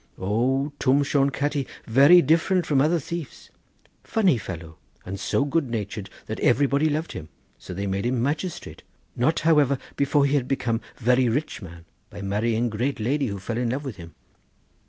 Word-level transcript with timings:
"O, 0.17 0.73
Twm 0.79 1.05
Shone 1.05 1.29
Catti 1.29 1.67
very 1.85 2.23
different 2.23 2.65
from 2.65 2.81
other 2.81 2.99
thieves; 2.99 3.51
funny 4.03 4.35
fellow, 4.35 4.79
and 5.05 5.19
so 5.19 5.45
good 5.45 5.69
natured 5.69 6.09
that 6.25 6.39
everybody 6.39 6.89
loved 6.89 7.11
him—so 7.11 7.71
they 7.71 7.85
made 7.85 8.07
him 8.07 8.19
magistrate, 8.19 8.81
not, 9.15 9.41
however, 9.41 9.77
before 9.97 10.25
he 10.25 10.33
had 10.33 10.47
become 10.47 10.81
very 10.97 11.29
rich 11.29 11.61
man 11.61 11.85
by 12.09 12.23
marrying 12.23 12.67
great 12.67 12.99
lady 12.99 13.27
who 13.27 13.37
fell 13.37 13.59
in 13.59 13.69
love 13.69 13.85
with 13.85 13.97
him." 13.97 14.15